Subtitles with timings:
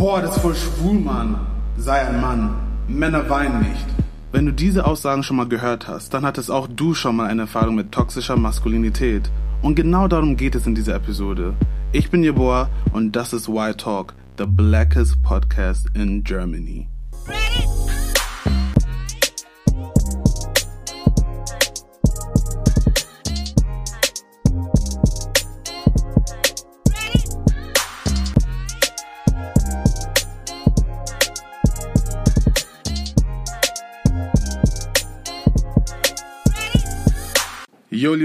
[0.00, 1.36] Boah, das ist voll schwul, Mann.
[1.76, 2.54] Sei ein Mann.
[2.88, 3.84] Männer weinen nicht.
[4.32, 7.42] Wenn du diese Aussagen schon mal gehört hast, dann hattest auch du schon mal eine
[7.42, 9.30] Erfahrung mit toxischer Maskulinität.
[9.60, 11.52] Und genau darum geht es in dieser Episode.
[11.92, 16.88] Ich bin Jeboa und das ist Why Talk, the blackest podcast in Germany.
[17.28, 17.69] Ready?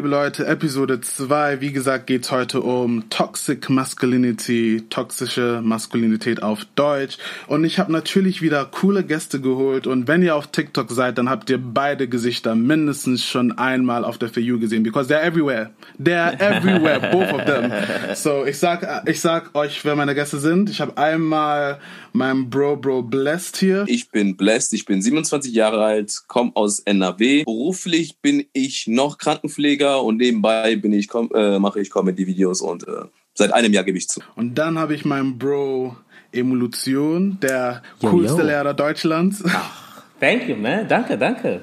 [0.05, 1.61] Liebe Leute, Episode 2.
[1.61, 7.17] Wie gesagt, geht's heute um Toxic Masculinity, toxische Maskulinität auf Deutsch.
[7.47, 9.87] Und ich habe natürlich wieder coole Gäste geholt.
[9.87, 14.19] Und wenn ihr auf TikTok seid, dann habt ihr beide Gesichter mindestens schon einmal auf
[14.19, 14.83] der For You gesehen.
[14.83, 15.71] Because they're everywhere.
[15.99, 17.71] They're everywhere, both of them.
[18.13, 20.69] So, ich sag, ich sag euch, wer meine Gäste sind.
[20.69, 21.79] Ich habe einmal
[22.13, 23.85] meinen Bro Bro Blessed hier.
[23.87, 27.43] Ich bin Blessed, ich bin 27 Jahre alt, komme aus NRW.
[27.43, 33.05] Beruflich bin ich noch Krankenpfleger Und nebenbei bin ich, äh, mache ich Comedy-Videos und äh,
[33.33, 34.21] seit einem Jahr gebe ich zu.
[34.35, 35.95] Und dann habe ich meinen Bro
[36.31, 38.47] Emolution, der yo, coolste yo.
[38.47, 39.43] Lehrer Deutschlands.
[39.47, 40.87] Ach, thank you, man.
[40.87, 41.61] Danke, danke.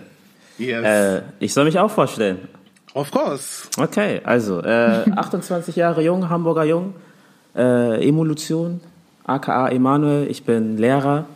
[0.59, 0.85] Yes.
[0.85, 2.49] Äh, ich soll mich auch vorstellen.
[2.95, 3.69] Of course.
[3.79, 6.95] Okay, also äh, 28 Jahre jung, Hamburger Jung,
[7.57, 8.81] äh, Emolution,
[9.25, 10.31] aka Emanuel.
[10.31, 11.27] Ich bin Lehrer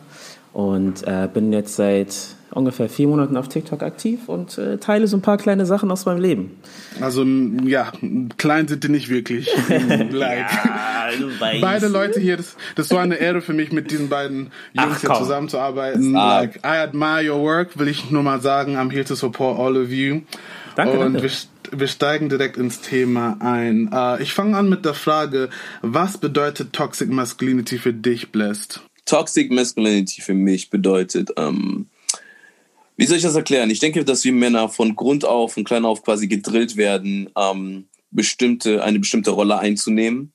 [0.53, 5.17] und äh, bin jetzt seit ungefähr vier Monaten auf TikTok aktiv und äh, teile so
[5.17, 6.57] ein paar kleine Sachen aus meinem Leben.
[7.01, 7.91] Also ja,
[8.37, 9.49] klein sind die nicht wirklich.
[10.11, 10.39] like.
[10.39, 11.09] ja,
[11.61, 15.01] Beide Leute hier, das, das war eine Ehre für mich, mit diesen beiden Jungs Ach,
[15.01, 16.13] hier zusammenzuarbeiten.
[16.13, 18.77] Like, I admire your work, will ich nur mal sagen.
[18.77, 20.21] I'm here to support all of you.
[20.75, 21.23] Danke, und danke.
[21.23, 23.89] Wir, wir steigen direkt ins Thema ein.
[23.91, 25.49] Uh, ich fange an mit der Frage,
[25.81, 28.81] was bedeutet Toxic Masculinity für dich, Blessed?
[29.05, 31.87] Toxic Masculinity für mich bedeutet, ähm,
[32.97, 33.69] wie soll ich das erklären?
[33.69, 37.87] Ich denke, dass wir Männer von Grund auf, von klein auf quasi gedrillt werden, ähm,
[38.09, 40.33] bestimmte, eine bestimmte Rolle einzunehmen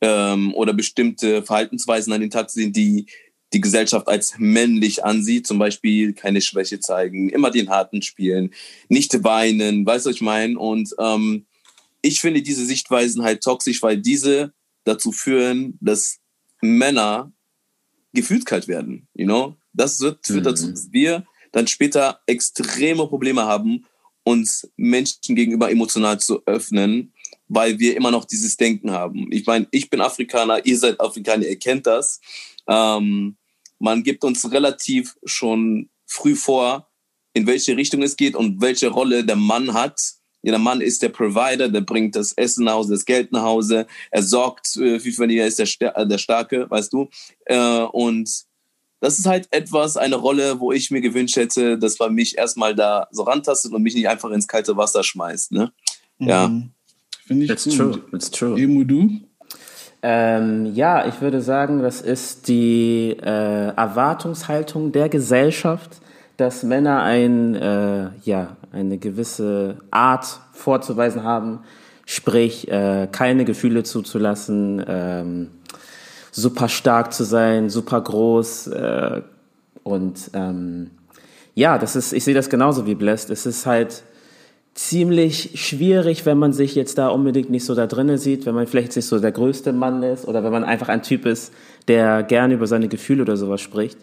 [0.00, 3.06] ähm, oder bestimmte Verhaltensweisen an den Tag zu sehen, die
[3.52, 5.46] die Gesellschaft als männlich ansieht.
[5.46, 8.52] Zum Beispiel keine Schwäche zeigen, immer den Harten spielen,
[8.88, 10.58] nicht weinen, weißt du, was ich meine?
[10.58, 11.46] Und ähm,
[12.02, 14.52] ich finde diese Sichtweisen halt toxisch, weil diese
[14.82, 16.18] dazu führen, dass
[16.60, 17.32] Männer
[18.12, 19.56] gefühlt kalt werden, you know?
[19.72, 20.70] Das wird, führt dazu, mhm.
[20.70, 21.26] dass wir
[21.56, 23.86] dann später extreme Probleme haben,
[24.24, 27.14] uns Menschen gegenüber emotional zu öffnen,
[27.48, 29.32] weil wir immer noch dieses Denken haben.
[29.32, 32.20] Ich meine, ich bin Afrikaner, ihr seid Afrikaner, ihr kennt das.
[32.68, 33.36] Ähm,
[33.78, 36.90] man gibt uns relativ schon früh vor,
[37.32, 39.98] in welche Richtung es geht und welche Rolle der Mann hat.
[40.42, 43.44] Ja, der Mann ist der Provider, der bringt das Essen nach Hause, das Geld nach
[43.44, 47.08] Hause, er sorgt äh, für die, er ist der, der Starke, weißt du.
[47.46, 48.45] Äh, und
[49.00, 52.74] das ist halt etwas, eine Rolle, wo ich mir gewünscht hätte, dass man mich erstmal
[52.74, 55.52] da so rantastet und mich nicht einfach ins kalte Wasser schmeißt.
[55.52, 55.72] Ne?
[56.18, 56.48] Ja.
[56.48, 56.70] Mhm.
[57.26, 57.76] Finde ich It's gut.
[57.76, 58.02] true.
[58.12, 58.60] It's true.
[58.60, 59.10] Emu, du?
[60.02, 66.00] Ähm, ja, ich würde sagen, das ist die äh, Erwartungshaltung der Gesellschaft,
[66.36, 71.60] dass Männer ein, äh, ja, eine gewisse Art vorzuweisen haben,
[72.04, 75.50] sprich äh, keine Gefühle zuzulassen, ähm,
[76.36, 78.68] super stark zu sein, super groß.
[78.68, 79.22] Äh,
[79.82, 80.90] und ähm,
[81.54, 83.30] ja, das ist, ich sehe das genauso wie Blessed.
[83.30, 84.02] Es ist halt
[84.74, 88.66] ziemlich schwierig, wenn man sich jetzt da unbedingt nicht so da drinnen sieht, wenn man
[88.66, 91.52] vielleicht nicht so der größte Mann ist oder wenn man einfach ein Typ ist,
[91.88, 93.96] der gerne über seine Gefühle oder sowas spricht,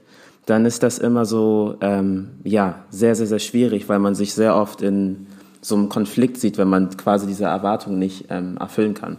[0.48, 4.56] dann ist das immer so, ähm, ja, sehr, sehr, sehr schwierig, weil man sich sehr
[4.56, 5.28] oft in
[5.62, 9.18] so einem Konflikt sieht, wenn man quasi diese Erwartung nicht ähm, erfüllen kann.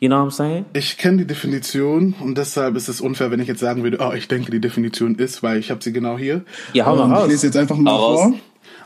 [0.00, 0.64] You know what I'm saying?
[0.74, 4.12] Ich kenne die Definition und deshalb ist es unfair, wenn ich jetzt sagen würde, oh,
[4.12, 6.44] ich denke, die Definition ist, weil ich habe sie genau hier.
[6.72, 7.26] Ja, hau mal raus.
[7.26, 8.24] Ich lese jetzt einfach mal hau vor.
[8.26, 8.34] Raus.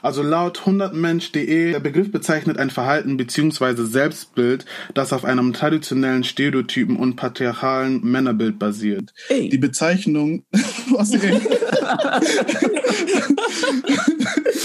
[0.03, 3.85] Also laut 100mensch.de, der Begriff bezeichnet ein Verhalten bzw.
[3.85, 4.65] Selbstbild,
[4.95, 9.13] das auf einem traditionellen Stereotypen und patriarchalen Männerbild basiert.
[9.29, 9.49] Ey.
[9.49, 10.45] Die Bezeichnung,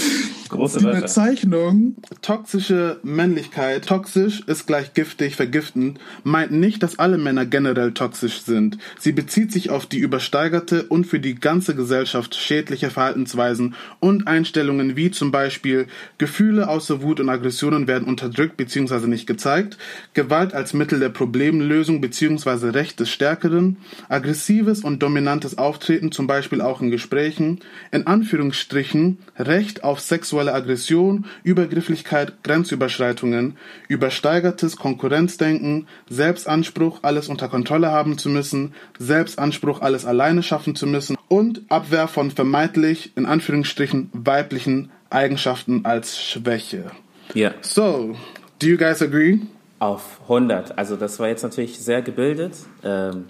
[0.48, 7.44] Große Die Bezeichnung toxische Männlichkeit, toxisch ist gleich giftig, vergiftend, meint nicht, dass alle Männer
[7.44, 8.78] generell toxisch sind.
[8.98, 14.96] Sie bezieht sich auf die übersteigerte und für die ganze Gesellschaft schädliche Verhaltensweisen und Einstellungen
[14.96, 15.86] wie zum Beispiel
[16.18, 19.06] Gefühle außer Wut und Aggressionen werden unterdrückt bzw.
[19.06, 19.76] nicht gezeigt,
[20.14, 22.70] Gewalt als Mittel der Problemlösung bzw.
[22.70, 23.76] Recht des Stärkeren,
[24.08, 27.60] aggressives und dominantes Auftreten zum Beispiel auch in Gesprächen,
[27.90, 33.56] in Anführungsstrichen Recht auf Sexualität sexuelle Aggression, Übergrifflichkeit, Grenzüberschreitungen,
[33.88, 41.16] übersteigertes Konkurrenzdenken, Selbstanspruch, alles unter Kontrolle haben zu müssen, Selbstanspruch, alles alleine schaffen zu müssen
[41.28, 46.90] und Abwehr von vermeintlich, in Anführungsstrichen, weiblichen Eigenschaften als Schwäche.
[47.34, 47.52] Ja.
[47.60, 48.16] So,
[48.60, 49.38] do you guys agree?
[49.84, 50.78] Auf 100.
[50.78, 52.54] Also das war jetzt natürlich sehr gebildet.
[52.82, 53.26] Ähm,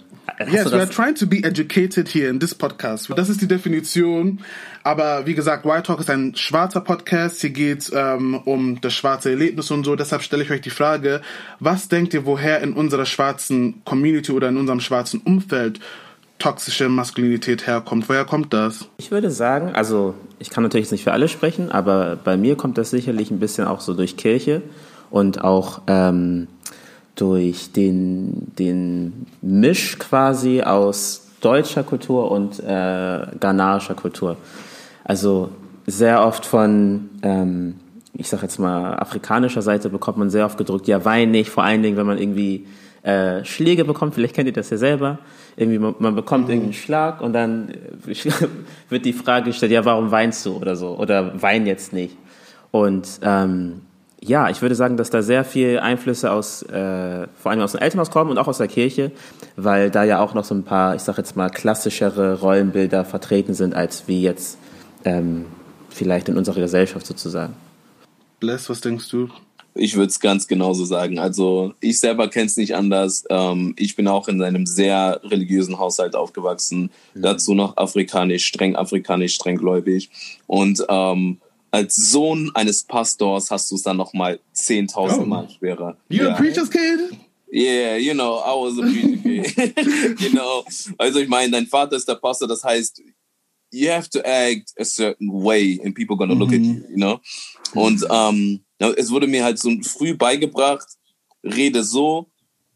[0.49, 3.09] Yes, we are trying to be educated here in this podcast.
[3.13, 4.39] Das ist die Definition.
[4.81, 7.41] Aber wie gesagt, White Talk ist ein schwarzer Podcast.
[7.41, 9.97] Hier geht ähm, um das schwarze Erlebnis und so.
[9.97, 11.19] Deshalb stelle ich euch die Frage,
[11.59, 15.81] was denkt ihr, woher in unserer schwarzen Community oder in unserem schwarzen Umfeld
[16.39, 18.07] toxische Maskulinität herkommt?
[18.07, 18.87] Woher kommt das?
[18.97, 22.77] ich würde sagen, also ich kann natürlich nicht für alle sprechen, aber bei mir kommt
[22.77, 24.61] das sicherlich ein bisschen auch so durch Kirche
[25.09, 26.47] und auch ähm,
[27.15, 34.37] durch den, den Misch quasi aus deutscher Kultur und äh, ghanaischer Kultur.
[35.03, 35.49] Also
[35.85, 37.75] sehr oft von, ähm,
[38.13, 41.63] ich sag jetzt mal, afrikanischer Seite bekommt man sehr oft gedrückt, ja, wein nicht, vor
[41.63, 42.65] allen Dingen, wenn man irgendwie
[43.03, 45.19] äh, Schläge bekommt, vielleicht kennt ihr das ja selber,
[45.55, 47.71] irgendwie man, man bekommt irgendwie einen Schlag und dann
[48.89, 52.17] wird die Frage gestellt, ja, warum weinst du oder so, oder wein jetzt nicht.
[52.71, 53.81] Und ähm,
[54.27, 57.81] ja, ich würde sagen, dass da sehr viel Einflüsse aus, äh, vor allem aus dem
[57.81, 59.11] Elternhaus kommen und auch aus der Kirche,
[59.55, 63.53] weil da ja auch noch so ein paar, ich sag jetzt mal, klassischere Rollenbilder vertreten
[63.53, 64.57] sind, als wie jetzt
[65.03, 65.45] ähm,
[65.89, 67.53] vielleicht in unserer Gesellschaft sozusagen.
[68.39, 69.29] Bless, was denkst du?
[69.77, 71.19] Ich würde es ganz genauso sagen.
[71.19, 73.25] Also ich selber kenne es nicht anders.
[73.29, 76.89] Ähm, ich bin auch in einem sehr religiösen Haushalt aufgewachsen.
[77.13, 80.09] Dazu noch afrikanisch, streng afrikanisch, streng gläubig.
[80.47, 81.39] Und ähm,
[81.75, 85.25] als Sohn eines Pastors hast du es dann nochmal 10.000 Oh.
[85.25, 85.97] Mal schwerer.
[86.07, 86.31] You Ja.
[86.33, 87.11] a preacher's kid?
[87.51, 90.19] Yeah, you know, I was a preacher kid.
[90.21, 90.63] you know,
[90.97, 93.01] also ich meine, dein Vater ist der Pastor, das heißt,
[93.71, 97.19] you have to act a certain way and people gonna look at you, you know?
[97.73, 100.87] Und ähm, ja, es wurde mir halt so früh beigebracht,
[101.43, 102.27] rede so,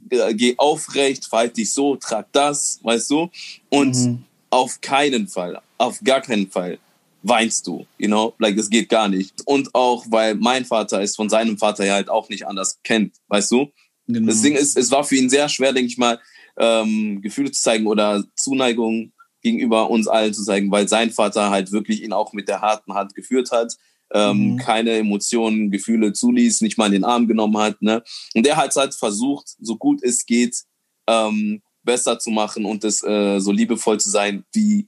[0.10, 3.30] äh, geh aufrecht, verhalte dich so, trag das, weißt du?
[3.70, 6.80] Und auf keinen Fall, auf gar keinen Fall
[7.22, 8.34] weinst du, you know?
[8.40, 9.42] Like, es geht gar nicht.
[9.46, 13.16] Und auch, weil mein Vater es von seinem Vater ja halt auch nicht anders kennt,
[13.28, 13.72] weißt du?
[14.08, 14.28] Genau.
[14.28, 16.20] Das Ding ist, es war für ihn sehr schwer, denke ich mal,
[16.58, 21.72] ähm, Gefühle zu zeigen oder Zuneigung gegenüber uns allen zu zeigen, weil sein Vater halt
[21.72, 23.76] wirklich ihn auch mit der harten Hand geführt hat,
[24.12, 27.82] ähm, keine Emotionen, Gefühle zuließ, nicht mal in den Arm genommen hat.
[27.82, 28.04] Ne?
[28.34, 30.64] Und er hat halt versucht, so gut es geht,
[31.08, 34.88] ähm, besser zu machen und es äh, so liebevoll zu sein, wie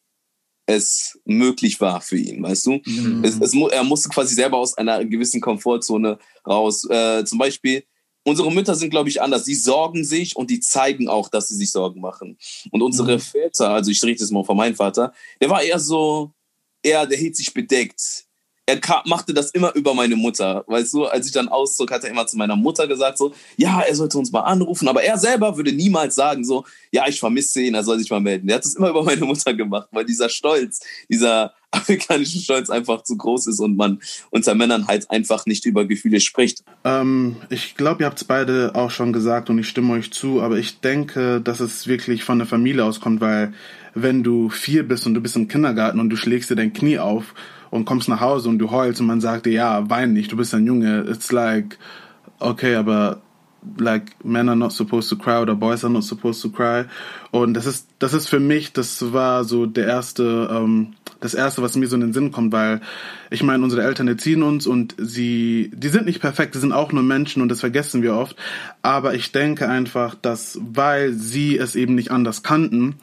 [0.65, 2.79] es möglich war für ihn, weißt du?
[3.23, 6.17] Es, es, mu- er musste quasi selber aus einer gewissen Komfortzone
[6.47, 6.87] raus.
[6.89, 7.83] Äh, zum Beispiel,
[8.23, 9.43] unsere Mütter sind, glaube ich, anders.
[9.43, 12.37] Die sorgen sich und die zeigen auch, dass sie sich Sorgen machen.
[12.71, 16.31] Und unsere Väter, also ich rede jetzt mal von meinem Vater, der war eher so,
[16.83, 18.25] eher, der hielt sich bedeckt.
[18.71, 20.63] Er machte das immer über meine Mutter.
[20.67, 23.81] Weißt du, als ich dann auszog, hat er immer zu meiner Mutter gesagt, so, ja,
[23.81, 24.87] er sollte uns mal anrufen.
[24.87, 28.21] Aber er selber würde niemals sagen, so, ja, ich vermisse ihn, er soll sich mal
[28.21, 28.47] melden.
[28.47, 30.79] Der hat es immer über meine Mutter gemacht, weil dieser Stolz,
[31.09, 35.85] dieser afrikanische Stolz einfach zu groß ist und man unter Männern halt einfach nicht über
[35.85, 36.63] Gefühle spricht.
[36.83, 40.41] Ähm, ich glaube, ihr habt es beide auch schon gesagt und ich stimme euch zu,
[40.41, 43.53] aber ich denke, dass es wirklich von der Familie auskommt, weil
[43.93, 46.99] wenn du vier bist und du bist im Kindergarten und du schlägst dir dein Knie
[46.99, 47.33] auf
[47.71, 50.37] und kommst nach Hause und du heulst und man sagt dir, ja, wein nicht, du
[50.37, 51.79] bist ein Junge, it's like,
[52.39, 53.21] okay, aber
[53.77, 56.85] like men are not supposed to cry oder boys are not supposed to cry.
[57.31, 61.61] Und das ist das ist für mich das war so der erste ähm, das erste
[61.61, 62.81] was mir so in den Sinn kommt weil
[63.29, 66.91] ich meine unsere Eltern erziehen uns und sie die sind nicht perfekt die sind auch
[66.91, 68.35] nur Menschen und das vergessen wir oft.
[68.81, 72.95] Aber ich denke einfach dass weil sie es eben nicht anders kannten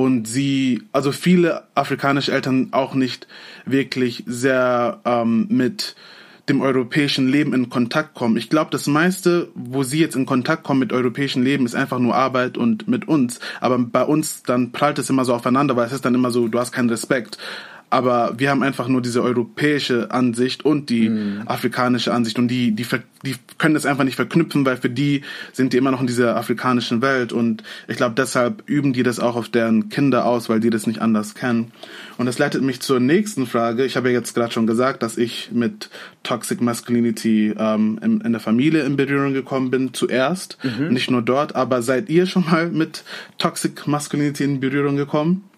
[0.00, 3.26] und sie, also viele afrikanische Eltern auch nicht
[3.66, 5.94] wirklich sehr ähm, mit
[6.48, 8.38] dem europäischen Leben in Kontakt kommen.
[8.38, 11.98] Ich glaube, das meiste, wo sie jetzt in Kontakt kommen mit europäischem Leben, ist einfach
[11.98, 13.40] nur Arbeit und mit uns.
[13.60, 16.48] Aber bei uns dann prallt es immer so aufeinander, weil es ist dann immer so,
[16.48, 17.36] du hast keinen Respekt.
[17.90, 21.10] Aber wir haben einfach nur diese europäische Ansicht und die
[21.46, 22.86] afrikanische Ansicht und die, die,
[23.24, 26.36] die können das einfach nicht verknüpfen, weil für die sind die immer noch in dieser
[26.36, 30.60] afrikanischen Welt und ich glaube, deshalb üben die das auch auf deren Kinder aus, weil
[30.60, 31.72] die das nicht anders kennen.
[32.16, 33.84] Und das leitet mich zur nächsten Frage.
[33.84, 35.90] Ich habe ja jetzt gerade schon gesagt, dass ich mit
[36.22, 40.58] Toxic Masculinity ähm, in, in der Familie in Berührung gekommen bin, zuerst.
[40.90, 43.04] Nicht nur dort, aber seid ihr schon mal mit
[43.38, 45.49] Toxic Masculinity in Berührung gekommen?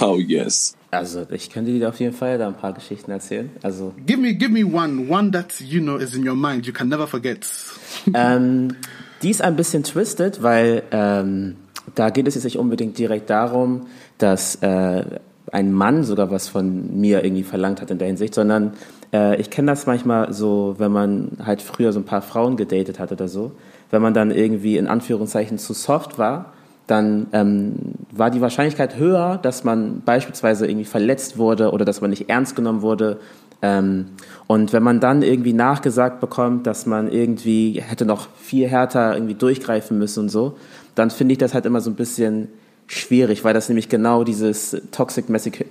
[0.00, 0.76] Oh yes.
[0.90, 3.50] Also ich könnte dir auf jeden Fall da ein paar Geschichten erzählen.
[3.62, 6.72] Also Give me, give me one, one that you know is in your mind, you
[6.72, 7.46] can never forget.
[8.14, 8.76] Ähm,
[9.22, 11.56] die ist ein bisschen twisted, weil ähm,
[11.94, 15.04] da geht es jetzt nicht unbedingt direkt darum, dass äh,
[15.52, 18.72] ein Mann sogar was von mir irgendwie verlangt hat in der Hinsicht, sondern
[19.12, 22.98] äh, ich kenne das manchmal so, wenn man halt früher so ein paar Frauen gedatet
[22.98, 23.52] hat oder so,
[23.90, 26.52] wenn man dann irgendwie in Anführungszeichen zu soft war,
[26.90, 27.74] dann ähm,
[28.10, 32.56] war die Wahrscheinlichkeit höher, dass man beispielsweise irgendwie verletzt wurde oder dass man nicht ernst
[32.56, 33.20] genommen wurde.
[33.62, 34.06] Ähm,
[34.46, 39.34] und wenn man dann irgendwie nachgesagt bekommt, dass man irgendwie hätte noch viel härter irgendwie
[39.34, 40.56] durchgreifen müssen und so,
[40.94, 42.48] dann finde ich das halt immer so ein bisschen
[42.86, 45.26] schwierig, weil das nämlich genau dieses Toxic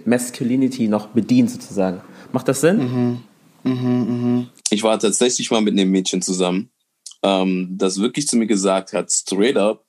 [0.06, 2.02] Masculinity noch bedient sozusagen.
[2.32, 2.78] Macht das Sinn?
[2.78, 3.18] Mhm.
[3.64, 4.46] Mhm, mh.
[4.70, 6.70] Ich war tatsächlich mal mit einem Mädchen zusammen,
[7.24, 9.84] ähm, das wirklich zu mir gesagt hat, straight up,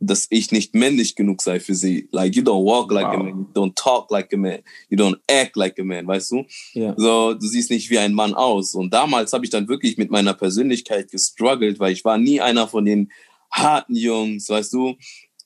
[0.00, 2.08] dass ich nicht männlich genug sei für sie.
[2.12, 3.14] Like, you don't walk like wow.
[3.14, 4.58] a man, you don't talk like a man,
[4.88, 6.44] you don't act like a man, weißt du?
[6.74, 6.94] Yeah.
[6.96, 8.74] So, du siehst nicht wie ein Mann aus.
[8.74, 12.68] Und damals habe ich dann wirklich mit meiner Persönlichkeit gestruggelt, weil ich war nie einer
[12.68, 13.10] von den
[13.50, 14.96] harten Jungs, weißt du?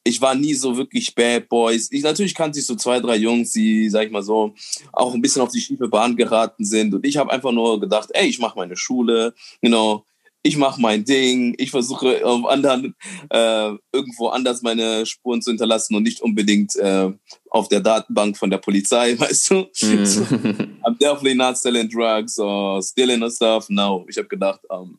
[0.05, 1.93] Ich war nie so wirklich Bad Boys.
[1.93, 4.55] Ich, natürlich kannte ich so zwei, drei Jungs, die, sag ich mal so,
[4.93, 6.95] auch ein bisschen auf die schiefe Bahn geraten sind.
[6.95, 10.05] Und ich habe einfach nur gedacht, ey, ich mache meine Schule, you know,
[10.42, 12.95] ich mache mein Ding, ich versuche auf anderen
[13.30, 17.11] äh, irgendwo anders meine Spuren zu hinterlassen und nicht unbedingt äh,
[17.50, 19.54] auf der Datenbank von der Polizei, weißt du?
[19.54, 20.04] Mm.
[20.04, 23.68] so, I'm definitely not selling drugs or stealing or stuff.
[23.68, 24.99] No, ich habe gedacht, um, ähm,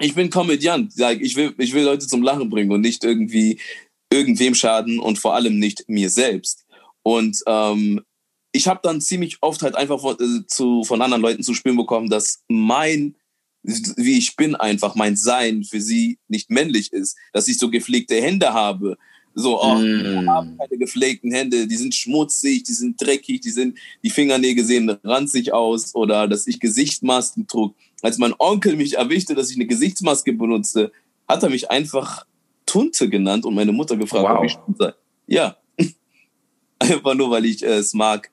[0.00, 3.58] ich bin Komödiant, ich will, ich will Leute zum Lachen bringen und nicht irgendwie
[4.12, 6.64] irgendwem schaden und vor allem nicht mir selbst.
[7.02, 8.00] Und ähm,
[8.52, 11.76] ich habe dann ziemlich oft halt einfach von, äh, zu, von anderen Leuten zu spüren
[11.76, 13.16] bekommen, dass mein
[13.96, 18.20] wie ich bin einfach, mein Sein für sie nicht männlich ist, dass ich so gepflegte
[18.20, 18.96] Hände habe.
[19.34, 20.00] So, oh, mm.
[20.00, 24.64] ich habe keine gepflegten Hände, die sind schmutzig, die sind dreckig, die sind, die Fingernägel
[24.64, 27.74] sehen ranzig aus oder dass ich Gesichtsmasken trug.
[28.02, 30.90] Als mein Onkel mich erwischte, dass ich eine Gesichtsmaske benutze,
[31.28, 32.26] hat er mich einfach
[32.64, 34.38] Tunte genannt und meine Mutter gefragt, wow.
[34.38, 34.92] ob ich schwul sei.
[35.26, 35.56] Ja.
[36.78, 38.30] einfach nur, weil ich äh, es mag,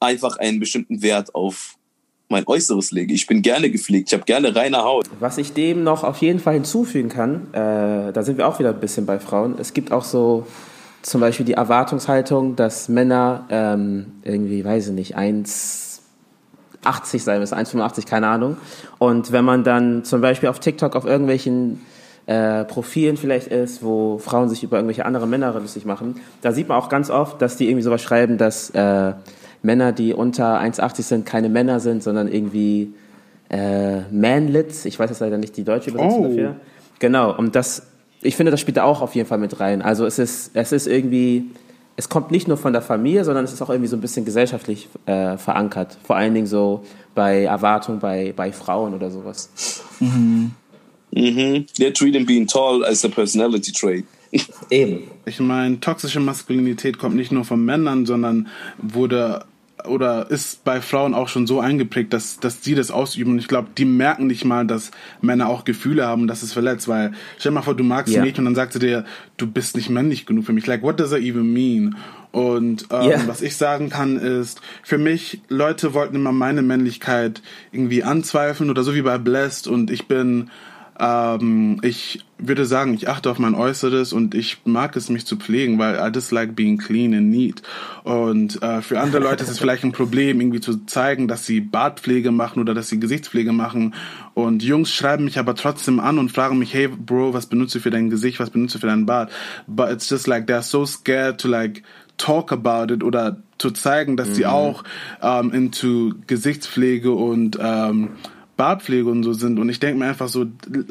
[0.00, 1.77] einfach einen bestimmten Wert auf
[2.28, 3.14] mein Äußeres lege.
[3.14, 5.06] Ich bin gerne gepflegt, ich habe gerne reine Haut.
[5.18, 8.70] Was ich dem noch auf jeden Fall hinzufügen kann, äh, da sind wir auch wieder
[8.70, 9.56] ein bisschen bei Frauen.
[9.58, 10.46] Es gibt auch so
[11.02, 18.06] zum Beispiel die Erwartungshaltung, dass Männer ähm, irgendwie, weiß ich nicht, 1,80 sein müssen, 1,85,
[18.06, 18.58] keine Ahnung.
[18.98, 21.80] Und wenn man dann zum Beispiel auf TikTok auf irgendwelchen
[22.26, 26.68] äh, Profilen vielleicht ist, wo Frauen sich über irgendwelche andere Männer lustig machen, da sieht
[26.68, 29.12] man auch ganz oft, dass die irgendwie sowas schreiben, dass äh,
[29.62, 32.94] Männer, die unter 1,80 sind, keine Männer sind, sondern irgendwie
[33.50, 34.84] äh, Manlits.
[34.84, 36.28] Ich weiß jetzt leider nicht die deutsche Übersetzung oh.
[36.28, 36.56] dafür.
[36.98, 37.82] Genau, und das,
[38.22, 39.82] ich finde, das spielt da auch auf jeden Fall mit rein.
[39.82, 41.50] Also es ist, es ist irgendwie,
[41.96, 44.24] es kommt nicht nur von der Familie, sondern es ist auch irgendwie so ein bisschen
[44.24, 45.96] gesellschaftlich äh, verankert.
[46.04, 46.84] Vor allen Dingen so
[47.14, 49.50] bei Erwartungen bei, bei Frauen oder sowas.
[50.00, 50.52] Mhm.
[51.10, 51.66] Mhm.
[51.78, 54.04] They're treating being tall as a personality trait.
[54.70, 55.10] Eben.
[55.24, 59.44] Ich meine, toxische Maskulinität kommt nicht nur von Männern, sondern wurde
[59.86, 63.32] oder ist bei Frauen auch schon so eingeprägt, dass, dass sie das ausüben.
[63.32, 66.88] Und ich glaube, die merken nicht mal, dass Männer auch Gefühle haben, dass es verletzt.
[66.88, 68.22] Weil stell dir mal vor, du magst yeah.
[68.22, 69.04] ein Mädchen und dann sagt sie dir,
[69.36, 70.66] du bist nicht männlich genug für mich.
[70.66, 71.96] Like, what does that even mean?
[72.32, 73.22] Und ähm, yeah.
[73.26, 77.42] was ich sagen kann ist, für mich, Leute wollten immer meine Männlichkeit
[77.72, 80.50] irgendwie anzweifeln oder so wie bei Blessed und ich bin
[80.98, 85.36] ähm, ich würde sagen, ich achte auf mein Äußeres und ich mag es, mich zu
[85.36, 87.62] pflegen, weil I just like being clean and neat.
[88.04, 91.60] Und äh, für andere Leute ist es vielleicht ein Problem, irgendwie zu zeigen, dass sie
[91.60, 93.94] Bartpflege machen oder dass sie Gesichtspflege machen.
[94.34, 97.80] Und Jungs schreiben mich aber trotzdem an und fragen mich, hey Bro, was benutzt du
[97.80, 99.30] für dein Gesicht, was benutzt du für deinen Bart?
[99.66, 101.82] But it's just like they're so scared to like
[102.18, 104.34] talk about it oder zu zeigen, dass mhm.
[104.34, 104.84] sie auch
[105.22, 108.10] ähm, into Gesichtspflege und ähm,
[108.58, 109.58] Bartpflege und so sind.
[109.60, 110.44] Und ich denke mir einfach so,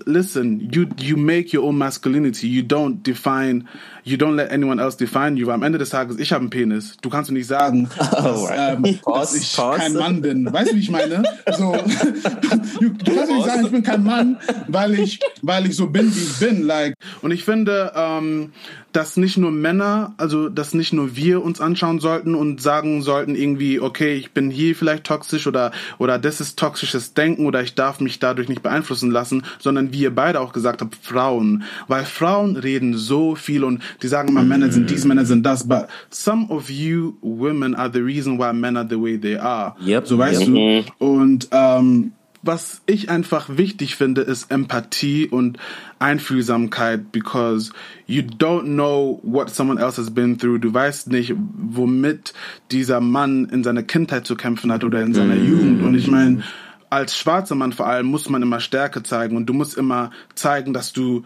[0.05, 2.47] listen, you, you make your own masculinity.
[2.47, 3.67] You don't define,
[4.05, 5.47] you don't let anyone else define you.
[5.47, 6.95] Weil am Ende des Tages, ich habe einen Penis.
[7.01, 10.51] Du kannst mir nicht sagen, oh, dass, ähm, dass ich kein Mann bin.
[10.51, 11.23] Weißt du, wie ich meine?
[11.57, 14.37] So, du, du kannst mir nicht sagen, ich bin kein Mann,
[14.69, 16.65] weil ich, weil ich so bin, wie ich bin.
[16.65, 16.93] Like.
[17.21, 18.53] Und ich finde, ähm,
[18.93, 23.35] dass nicht nur Männer, also dass nicht nur wir uns anschauen sollten und sagen sollten
[23.35, 27.75] irgendwie, okay, ich bin hier vielleicht toxisch oder oder das ist toxisches Denken oder ich
[27.75, 32.05] darf mich dadurch nicht beeinflussen lassen, sondern wie ihr beide auch gesagt habt, Frauen, weil
[32.05, 35.87] Frauen reden so viel und die sagen immer, Männer sind dies, Männer sind das, but
[36.09, 39.75] some of you women are the reason why men are the way they are.
[39.85, 40.85] Yep, so weißt yep.
[40.97, 41.05] du.
[41.05, 42.13] Und ähm,
[42.47, 45.57] was ich einfach wichtig finde, ist Empathie und
[45.99, 47.71] Einfühlsamkeit, because
[48.07, 50.59] you don't know what someone else has been through.
[50.59, 52.33] Du weißt nicht, womit
[52.71, 55.47] dieser Mann in seiner Kindheit zu kämpfen hat oder in seiner mm.
[55.47, 55.83] Jugend.
[55.83, 56.43] Und ich meine,
[56.89, 60.73] als schwarzer Mann vor allem muss man immer Stärke zeigen und du musst immer zeigen,
[60.73, 61.25] dass du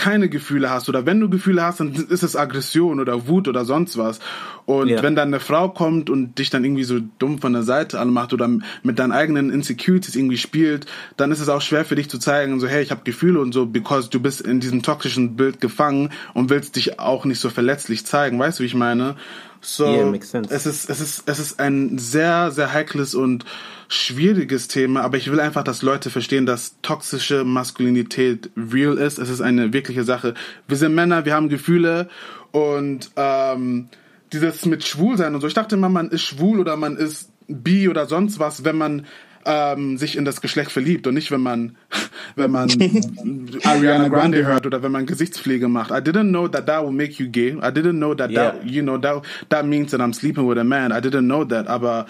[0.00, 3.66] keine Gefühle hast oder wenn du Gefühle hast, dann ist es Aggression oder Wut oder
[3.66, 4.18] sonst was.
[4.64, 5.02] Und ja.
[5.02, 8.32] wenn dann eine Frau kommt und dich dann irgendwie so dumm von der Seite anmacht
[8.32, 8.48] oder
[8.82, 10.86] mit deinen eigenen Insecurities irgendwie spielt,
[11.18, 13.52] dann ist es auch schwer für dich zu zeigen, so hey, ich habe Gefühle und
[13.52, 17.50] so, because du bist in diesem toxischen Bild gefangen und willst dich auch nicht so
[17.50, 18.38] verletzlich zeigen.
[18.38, 19.16] Weißt du, wie ich meine?
[19.60, 20.14] So, yeah,
[20.48, 23.44] es ist es ist es ist ein sehr sehr heikles und
[23.92, 29.18] schwieriges Thema, aber ich will einfach, dass Leute verstehen, dass toxische Maskulinität real ist.
[29.18, 30.34] Es ist eine wirkliche Sache.
[30.68, 32.08] Wir sind Männer, wir haben Gefühle
[32.52, 33.88] und ähm,
[34.32, 35.48] dieses mit schwul sein und so.
[35.48, 39.06] Ich dachte immer, man ist schwul oder man ist bi oder sonst was, wenn man
[39.44, 41.76] ähm, sich in das Geschlecht verliebt und nicht, wenn man,
[42.36, 42.70] wenn man
[43.64, 45.90] Ariana Grande hört oder wenn man Gesichtspflege macht.
[45.90, 47.54] I didn't know that that will make you gay.
[47.54, 48.52] I didn't know that yeah.
[48.52, 50.92] that, you know, that, that means that I'm sleeping with a man.
[50.92, 51.66] I didn't know that.
[51.66, 52.06] Aber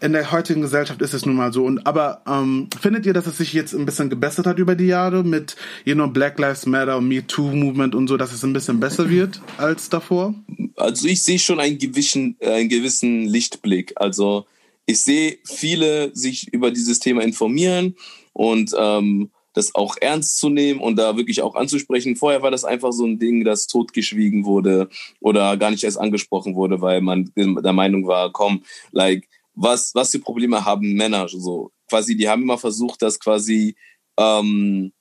[0.00, 1.64] in der heutigen Gesellschaft ist es nun mal so.
[1.64, 4.86] Und aber ähm, findet ihr, dass es sich jetzt ein bisschen gebessert hat über die
[4.86, 8.44] Jahre mit you know Black Lives Matter und Me Too Movement und so, dass es
[8.44, 10.34] ein bisschen besser wird als davor?
[10.76, 13.92] Also ich sehe schon einen gewissen, äh, einen gewissen Lichtblick.
[13.96, 14.46] Also
[14.86, 17.96] ich sehe viele sich über dieses Thema informieren
[18.32, 22.16] und ähm, das auch ernst zu nehmen und da wirklich auch anzusprechen.
[22.16, 24.88] Vorher war das einfach so ein Ding, das totgeschwiegen wurde
[25.20, 28.62] oder gar nicht erst angesprochen wurde, weil man der Meinung war, komm,
[28.92, 29.28] like
[29.58, 31.72] was, was für Probleme haben Männer so.
[31.88, 33.76] Quasi, die haben immer versucht, das quasi
[34.18, 34.92] ähm,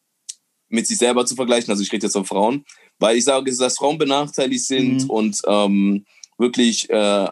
[0.70, 1.70] mit sich selber zu vergleichen.
[1.70, 2.66] Also ich rede jetzt von Frauen,
[2.98, 5.10] weil ich sage, dass Frauen benachteiligt sind mhm.
[5.10, 6.06] und ähm,
[6.38, 7.28] wirklich äh,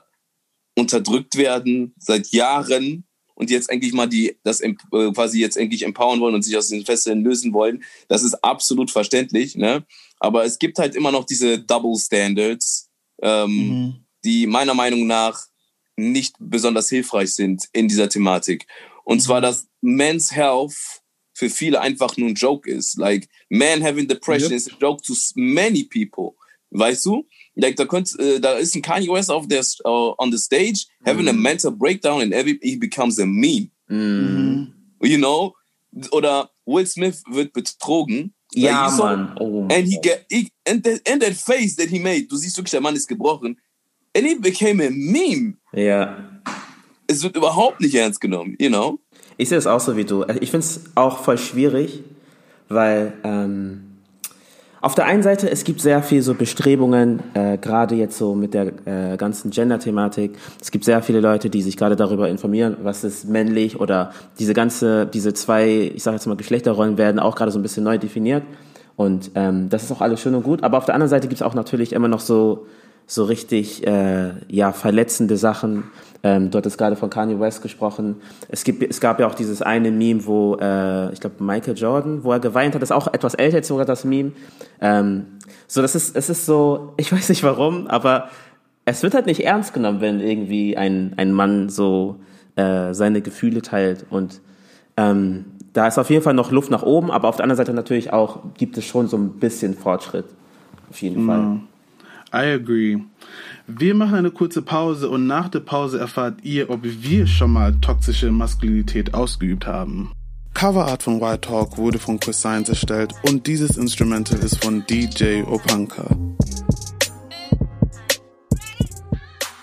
[0.77, 6.19] unterdrückt werden seit Jahren und jetzt eigentlich mal die das äh, quasi jetzt endlich empowern
[6.19, 7.83] wollen und sich aus den Fesseln lösen wollen.
[8.07, 9.85] Das ist absolut verständlich, ne?
[10.19, 12.89] Aber es gibt halt immer noch diese Double Standards,
[13.21, 13.95] ähm, mhm.
[14.23, 15.47] die meiner Meinung nach
[15.97, 18.67] nicht besonders hilfreich sind in dieser Thematik.
[19.03, 21.01] Und zwar, dass Men's Health
[21.33, 22.97] für viele einfach nur ein Joke ist.
[22.97, 24.57] Like, man having depression yep.
[24.57, 26.35] is a joke to many people.
[26.71, 27.27] Weißt du?
[27.55, 30.85] Like, da, könnt, äh, da ist ein Kanye West auf der, uh, on the stage
[31.05, 31.29] having mm.
[31.29, 31.41] a mhm.
[31.41, 33.69] mental breakdown and every, he becomes a meme.
[33.89, 34.73] Mm.
[35.01, 35.55] You know?
[36.11, 38.33] Oder Will Smith wird betrogen.
[38.53, 39.37] Ja, like, Mann.
[39.39, 42.57] Oh, and he get, he, and, that, and that face that he made, du siehst
[42.57, 43.59] wirklich, der Mann ist gebrochen.
[44.15, 45.55] And it became a meme.
[45.73, 46.15] Ja.
[47.07, 48.99] Es wird überhaupt nicht ernst genommen, you know?
[49.37, 50.23] Ich sehe es auch so wie du.
[50.39, 52.03] Ich finde es auch voll schwierig,
[52.69, 53.85] weil ähm,
[54.81, 58.53] auf der einen Seite, es gibt sehr viel so Bestrebungen, äh, gerade jetzt so mit
[58.53, 60.37] der äh, ganzen Gender-Thematik.
[60.61, 64.53] Es gibt sehr viele Leute, die sich gerade darüber informieren, was ist männlich oder diese
[64.53, 67.97] ganze, diese zwei, ich sage jetzt mal Geschlechterrollen werden auch gerade so ein bisschen neu
[67.97, 68.43] definiert.
[68.95, 70.63] Und ähm, das ist auch alles schön und gut.
[70.63, 72.65] Aber auf der anderen Seite gibt es auch natürlich immer noch so
[73.07, 75.83] so richtig äh, ja verletzende Sachen.
[76.23, 78.15] Ähm, dort ist gerade von Kanye West gesprochen.
[78.49, 82.23] Es gibt es gab ja auch dieses eine Meme, wo äh, ich glaube Michael Jordan,
[82.23, 84.31] wo er geweint hat, das ist auch etwas älter jetzt sogar das Meme.
[84.81, 85.25] Ähm,
[85.67, 88.29] so das ist es ist so, ich weiß nicht warum, aber
[88.85, 92.17] es wird halt nicht ernst genommen, wenn irgendwie ein ein Mann so
[92.55, 94.41] äh, seine Gefühle teilt und
[94.97, 97.73] ähm, da ist auf jeden Fall noch Luft nach oben, aber auf der anderen Seite
[97.73, 100.25] natürlich auch gibt es schon so ein bisschen Fortschritt.
[100.89, 101.27] Auf jeden mhm.
[101.27, 101.59] Fall.
[102.35, 102.97] I agree.
[103.65, 107.73] Wir machen eine kurze Pause und nach der Pause erfahrt ihr, ob wir schon mal
[107.79, 110.11] toxische Maskulinität ausgeübt haben.
[110.53, 115.43] Coverart von White Talk wurde von Chris Science erstellt und dieses Instrumental ist von DJ
[115.43, 116.05] Opanka.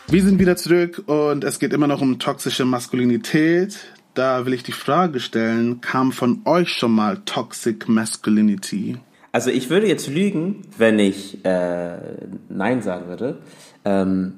[0.09, 3.79] Wir sind wieder zurück und es geht immer noch um toxische Maskulinität.
[4.15, 8.99] Da will ich die Frage stellen, kam von euch schon mal Toxic Masculinity?
[9.33, 11.97] Also ich würde jetzt lügen, wenn ich äh,
[12.51, 13.39] Nein sagen würde.
[13.85, 14.35] Ähm,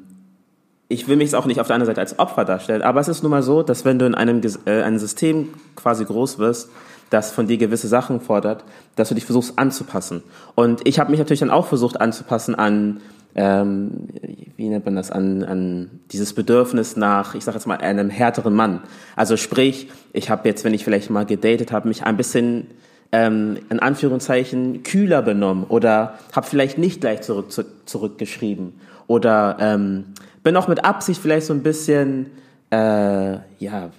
[0.88, 3.22] ich will mich auch nicht auf der anderen Seite als Opfer darstellen, aber es ist
[3.22, 6.70] nun mal so, dass wenn du in einem, äh, einem System quasi groß wirst,
[7.10, 10.22] das von dir gewisse Sachen fordert, dass du dich versuchst anzupassen.
[10.54, 13.00] Und ich habe mich natürlich dann auch versucht anzupassen an,
[13.34, 14.08] ähm,
[14.56, 18.54] wie nennt man das, an, an dieses Bedürfnis nach, ich sage jetzt mal, einem härteren
[18.54, 18.80] Mann.
[19.16, 22.68] Also sprich, ich habe jetzt, wenn ich vielleicht mal gedatet habe, mich ein bisschen
[23.14, 28.74] ähm, in Anführungszeichen kühler benommen oder habe vielleicht nicht gleich zurück, zu, zurückgeschrieben
[29.06, 30.06] oder ähm,
[30.42, 32.26] bin auch mit Absicht vielleicht so ein bisschen
[32.70, 33.90] äh, ja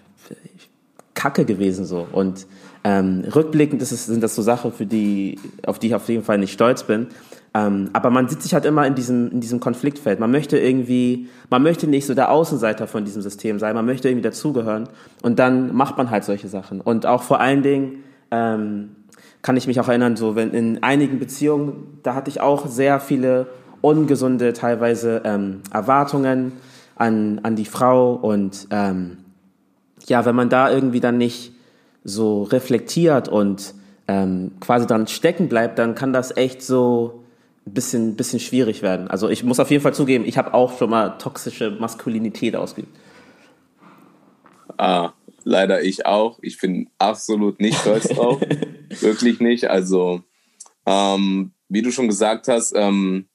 [1.13, 2.45] kacke gewesen so und
[2.83, 6.23] ähm, rückblickend ist es, sind das so Sachen, für die, auf die ich auf jeden
[6.23, 7.07] Fall nicht stolz bin.
[7.55, 10.19] Ähm, aber man sieht sich halt immer in diesem, in diesem Konfliktfeld.
[10.19, 14.07] Man möchte irgendwie, man möchte nicht so der Außenseiter von diesem System sein, man möchte
[14.07, 14.87] irgendwie dazugehören.
[15.23, 16.79] Und dann macht man halt solche Sachen.
[16.79, 18.91] Und auch vor allen Dingen, ähm,
[19.45, 22.99] kann ich mich auch erinnern, so wenn in einigen Beziehungen, da hatte ich auch sehr
[22.99, 23.45] viele
[23.81, 26.53] ungesunde teilweise ähm, Erwartungen
[26.95, 29.17] an, an die Frau und ähm,
[30.07, 31.51] ja, wenn man da irgendwie dann nicht
[32.03, 33.75] so reflektiert und
[34.07, 37.23] ähm, quasi dran stecken bleibt, dann kann das echt so
[37.67, 39.09] ein bisschen, bisschen schwierig werden.
[39.09, 42.97] Also ich muss auf jeden Fall zugeben, ich habe auch schon mal toxische Maskulinität ausgeübt.
[44.77, 46.39] Ah, leider ich auch.
[46.41, 48.39] Ich bin absolut nicht stolz drauf.
[48.99, 49.69] Wirklich nicht.
[49.69, 50.23] Also,
[50.85, 53.27] ähm, wie du schon gesagt hast, ähm,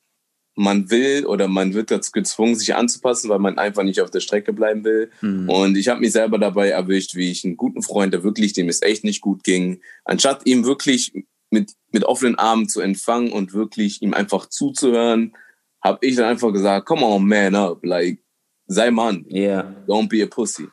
[0.57, 4.21] man will oder man wird dazu gezwungen, sich anzupassen, weil man einfach nicht auf der
[4.21, 5.11] Strecke bleiben will.
[5.21, 5.49] Mhm.
[5.49, 8.69] Und ich habe mich selber dabei erwischt, wie ich einen guten Freund, der wirklich, dem
[8.69, 11.13] es echt nicht gut ging, anstatt ihm wirklich
[11.51, 15.35] mit, mit offenen Armen zu empfangen und wirklich ihm einfach zuzuhören,
[15.83, 18.23] habe ich dann einfach gesagt, come on, man up, like,
[18.67, 19.75] sei Mann, yeah.
[19.87, 20.69] don't be a pussy.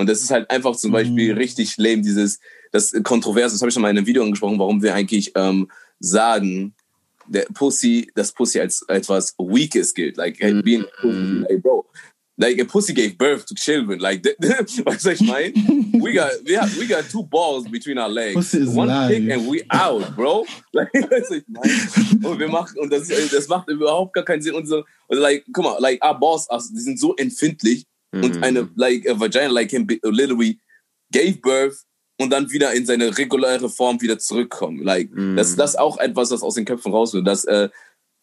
[0.00, 1.38] Und das ist halt einfach zum Beispiel mhm.
[1.38, 2.40] richtig lame, dieses,
[2.72, 5.70] das kontrovers, das habe ich schon mal in einem Video angesprochen, warum wir eigentlich ähm,
[5.98, 6.74] sagen,
[7.26, 10.16] der Pussy, das Pussy als etwas Weakes gilt.
[10.16, 11.86] Like, hey, being Pussy, like, bro,
[12.40, 14.00] like a pussy gave birth to children.
[14.00, 14.30] Like, du,
[15.10, 15.52] ich meine?
[15.92, 18.54] We got, we, have, we got two balls between our legs.
[18.54, 19.10] One alive.
[19.10, 20.46] kick and we out, bro.
[20.72, 22.26] Like, du, ich meine?
[22.26, 24.54] Und wir machen, und das, das macht überhaupt gar keinen Sinn.
[24.54, 27.86] Und so, und like, guck mal, like, our balls, die sind so empfindlich.
[28.12, 28.24] Mhm.
[28.24, 30.60] Und eine, like, a vagina like him literally
[31.12, 31.84] gave birth
[32.18, 34.82] und dann wieder in seine reguläre Form wieder zurückkommen.
[34.82, 35.36] Like, mhm.
[35.36, 37.26] das, das ist auch etwas, was aus den Köpfen raus wird.
[37.26, 37.68] Das äh,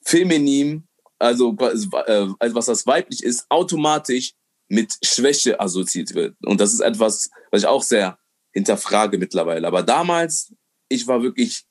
[0.04, 0.88] Feminin
[1.20, 4.34] also, äh, also was das weiblich ist, automatisch
[4.70, 6.36] mit Schwäche assoziiert wird.
[6.46, 8.20] Und das ist etwas, was ich auch sehr
[8.54, 9.68] hinterfrage mittlerweile.
[9.68, 10.54] Aber damals,
[10.90, 11.66] ich war wirklich,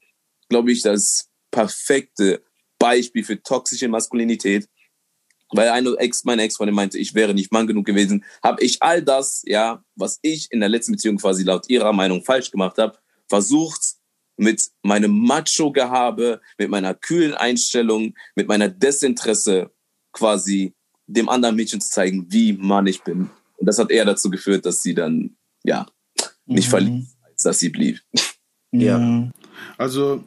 [0.49, 2.43] glaube ich, das perfekte
[2.79, 4.69] Beispiel für toxische Maskulinität.
[5.51, 9.03] Weil eine Ex, meine Ex-Freundin meinte, ich wäre nicht Mann genug gewesen, habe ich all
[9.03, 12.99] das, ja, was ich in der letzten Beziehung quasi laut ihrer Meinung falsch gemacht habe,
[13.29, 13.95] versucht
[14.37, 19.71] mit meinem Macho-Gehabe, mit meiner kühlen Einstellung, mit meiner Desinteresse
[20.13, 20.75] quasi
[21.07, 23.31] dem anderen Mädchen zu zeigen, wie Mann ich bin.
[23.57, 25.87] Und das hat eher dazu geführt, dass sie dann, ja,
[26.45, 26.71] nicht mhm.
[26.71, 28.01] verließ, als dass sie blieb.
[28.73, 29.31] Ja.
[29.79, 30.25] Also,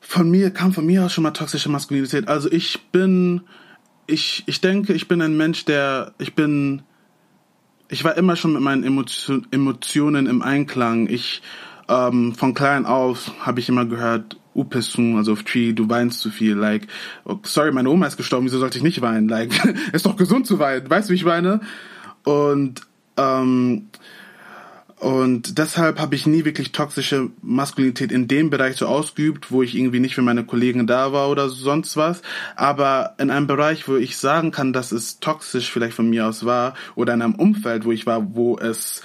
[0.00, 2.28] von mir kam von mir aus schon mal toxische Maskulinität.
[2.28, 3.42] Also, ich bin,
[4.06, 6.82] ich, ich denke, ich bin ein Mensch, der, ich bin,
[7.88, 11.08] ich war immer schon mit meinen Emotionen im Einklang.
[11.08, 11.42] Ich,
[11.88, 16.30] ähm, von klein auf habe ich immer gehört, Upesun, also auf Tree, du weinst zu
[16.30, 16.86] viel, like,
[17.24, 19.52] oh, sorry, meine Oma ist gestorben, wieso sollte ich nicht weinen, like,
[19.92, 21.60] ist doch gesund zu weinen, weißt du, wie ich weine?
[22.24, 22.80] Und,
[23.18, 23.88] ähm,
[25.06, 29.76] und deshalb habe ich nie wirklich toxische Maskulinität in dem Bereich so ausgeübt, wo ich
[29.76, 32.22] irgendwie nicht für meine Kollegen da war oder sonst was.
[32.56, 36.44] Aber in einem Bereich, wo ich sagen kann, dass es toxisch vielleicht von mir aus
[36.44, 39.02] war, oder in einem Umfeld, wo ich war, wo es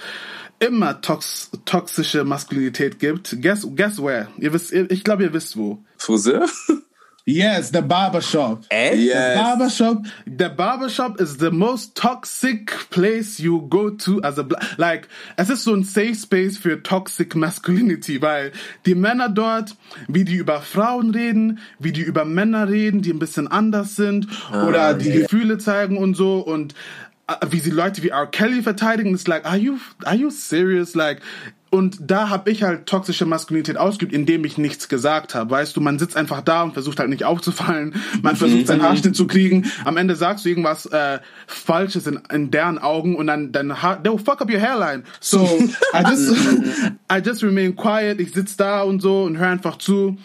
[0.58, 3.40] immer tox toxische Maskulinität gibt.
[3.40, 4.26] Guess, guess where?
[4.38, 5.84] Ihr wisst, ich glaube, ihr wisst wo.
[5.98, 6.48] Friseur?
[7.24, 8.64] Yes, the barbershop.
[8.70, 8.94] Eh?
[8.94, 9.36] Yes.
[9.36, 10.06] The barbershop.
[10.26, 15.08] The barbershop is the most toxic place you go to as a like.
[15.36, 18.50] Es ist so ein Safe Space für toxic masculinity, weil
[18.86, 19.76] die Männer dort,
[20.08, 24.26] wie die über Frauen reden, wie die über Männer reden, die ein bisschen anders sind
[24.50, 25.22] ah, oder die yeah.
[25.22, 26.74] Gefühle zeigen und so und
[27.28, 28.26] äh, wie sie Leute wie R.
[28.26, 30.96] Kelly verteidigen, ist like, are you, are you serious?
[30.96, 31.20] Like,
[31.72, 35.50] und da habe ich halt toxische Maskulinität ausgeübt, indem ich nichts gesagt habe.
[35.50, 37.94] Weißt du, man sitzt einfach da und versucht halt nicht aufzufallen.
[38.20, 39.64] Man versucht seinen Haarschnitt zu kriegen.
[39.86, 44.22] Am Ende sagst du irgendwas äh, Falsches in, in deren Augen und dann Haar, they'll
[44.22, 45.04] fuck up your hairline.
[45.18, 45.38] So
[45.94, 46.36] I just,
[47.10, 48.20] I just remain quiet.
[48.20, 50.18] Ich sitz da und so und höre einfach zu.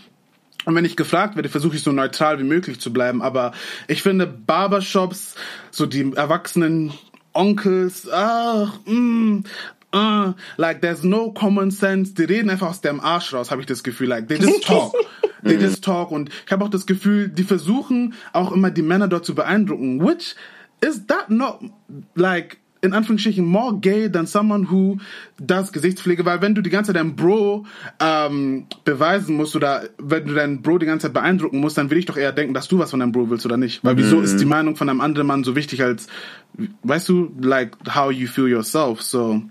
[0.65, 3.21] Und wenn ich gefragt werde, versuche ich so neutral wie möglich zu bleiben.
[3.21, 3.53] Aber
[3.87, 5.35] ich finde Barbershops,
[5.71, 6.91] so die erwachsenen
[7.31, 9.43] Onkels, ach, mm,
[9.97, 12.13] uh, like there's no common sense.
[12.13, 14.07] Die reden einfach aus dem Arsch raus, habe ich das Gefühl.
[14.07, 14.93] Like they just talk.
[15.43, 16.11] they just talk.
[16.11, 20.01] Und ich habe auch das Gefühl, die versuchen auch immer die Männer dort zu beeindrucken.
[20.01, 20.35] Which
[20.81, 21.59] is that not
[22.15, 24.97] like in Anführungsstrichen more gay than someone who
[25.39, 27.65] does Gesichtspflege, weil wenn du die ganze Zeit deinen Bro
[27.99, 31.97] ähm, beweisen musst oder wenn du deinen Bro die ganze Zeit beeindrucken musst, dann will
[31.97, 33.83] ich doch eher denken, dass du was von deinem Bro willst oder nicht.
[33.83, 34.23] Weil wieso mhm.
[34.23, 36.07] ist die Meinung von einem anderen Mann so wichtig als,
[36.83, 39.41] weißt du, like how you feel yourself, so.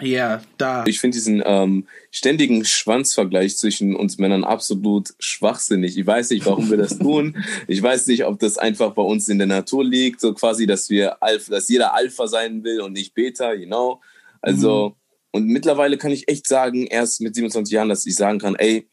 [0.00, 0.84] Ja, da.
[0.86, 5.96] Ich finde diesen ähm, ständigen Schwanzvergleich zwischen uns Männern absolut schwachsinnig.
[5.96, 7.42] Ich weiß nicht, warum wir das tun.
[7.66, 10.90] Ich weiß nicht, ob das einfach bei uns in der Natur liegt, so quasi, dass
[10.90, 14.02] wir Alpha, dass jeder Alpha sein will und nicht Beta, genau.
[14.42, 14.94] Also, mhm.
[15.30, 18.88] und mittlerweile kann ich echt sagen, erst mit 27 Jahren, dass ich sagen kann, ey,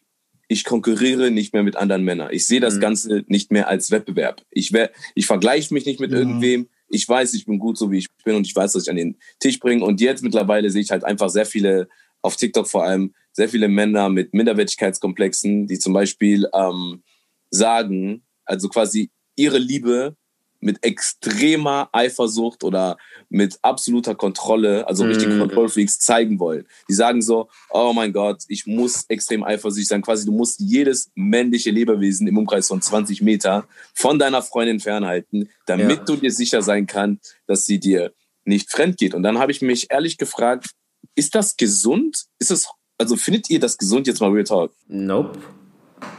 [0.48, 2.30] ich konkurriere nicht mehr mit anderen Männern.
[2.32, 2.80] Ich sehe das mhm.
[2.80, 4.42] Ganze nicht mehr als Wettbewerb.
[4.52, 4.72] Ich,
[5.16, 6.18] ich vergleiche mich nicht mit mhm.
[6.18, 8.90] irgendwem ich weiß, ich bin gut so, wie ich bin und ich weiß, dass ich
[8.90, 9.84] an den Tisch bringe.
[9.84, 11.88] Und jetzt mittlerweile sehe ich halt einfach sehr viele,
[12.22, 17.04] auf TikTok vor allem, sehr viele Männer mit Minderwertigkeitskomplexen, die zum Beispiel ähm,
[17.50, 20.16] sagen, also quasi ihre Liebe
[20.64, 22.98] mit extremer Eifersucht oder
[23.30, 25.40] mit absoluter Kontrolle, also richtig Mhm.
[25.40, 26.66] Kontrollfreaks zeigen wollen.
[26.90, 30.02] Die sagen so, oh mein Gott, ich muss extrem eifersüchtig sein.
[30.02, 35.50] Quasi, du musst jedes männliche Lebewesen im Umkreis von 20 Meter von deiner Freundin fernhalten,
[35.66, 36.04] damit Ja.
[36.06, 38.14] du dir sicher sein kannst, dass sie dir
[38.46, 39.14] nicht fremd geht.
[39.14, 40.72] Und dann habe ich mich ehrlich gefragt,
[41.16, 42.26] ist das gesund?
[42.40, 44.72] Ist es, also findet ihr das gesund jetzt mal Real Talk?
[44.88, 45.40] Nope.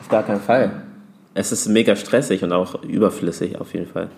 [0.00, 0.86] Auf gar keinen Fall.
[1.34, 4.10] Es ist mega stressig und auch überflüssig auf jeden Fall.